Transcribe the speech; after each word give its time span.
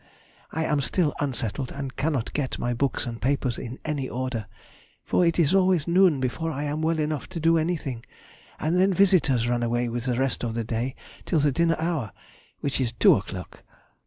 I 0.51 0.65
am 0.65 0.81
still 0.81 1.13
unsettled, 1.19 1.71
and 1.71 1.95
cannot 1.95 2.33
get 2.33 2.57
my 2.57 2.73
books 2.73 3.05
and 3.05 3.21
papers 3.21 3.59
in 3.59 3.77
any 3.85 4.09
order, 4.09 4.47
for 5.03 5.23
it 5.27 5.37
is 5.37 5.53
always 5.53 5.87
noon 5.87 6.19
before 6.19 6.51
I 6.51 6.63
am 6.63 6.81
well 6.81 6.97
enough 6.97 7.29
to 7.29 7.39
do 7.39 7.55
anything, 7.55 8.03
and 8.59 8.79
then 8.79 8.95
visitors 8.95 9.47
run 9.47 9.61
away 9.61 9.89
with 9.89 10.05
the 10.05 10.17
rest 10.17 10.43
of 10.43 10.55
the 10.55 10.63
day 10.63 10.95
till 11.25 11.37
the 11.39 11.51
dinner 11.51 11.75
hour 11.77 12.13
(which 12.61 12.81
is 12.81 12.93
two 12.93 13.13
o'clock). 13.13 13.61